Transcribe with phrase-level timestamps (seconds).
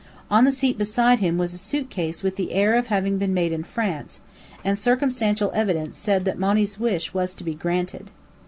[0.31, 3.51] On the seat beside him was a suitcase with the air of having been made
[3.51, 4.19] in France;
[4.65, 8.09] and circumstantial evidence said that Monny's wish was to be granted.